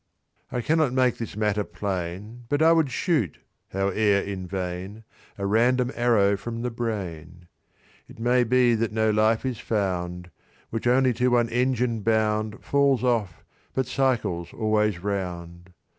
"I 0.51 0.61
cannot 0.61 0.93
make 0.93 1.19
this 1.19 1.37
matter 1.37 1.63
plain, 1.63 2.45
But 2.49 2.63
I 2.63 2.71
would 2.71 2.89
shoot, 2.89 3.37
howe'er 3.71 3.93
in 4.21 4.47
vain, 4.47 5.03
A 5.37 5.45
random 5.45 5.91
arrow 5.93 6.35
from 6.37 6.63
the 6.63 6.71
brain. 6.71 7.47
"It 8.07 8.17
may 8.17 8.43
be 8.43 8.73
that 8.73 8.91
no 8.91 9.11
life 9.11 9.45
is 9.45 9.59
found, 9.59 10.31
Which 10.71 10.87
only 10.87 11.13
to 11.13 11.27
one 11.27 11.49
engine 11.49 11.99
bound 12.01 12.63
Falls 12.63 13.03
off, 13.03 13.45
but 13.75 13.85
cycles 13.85 14.51
always 14.53 14.97
round. 14.97 15.71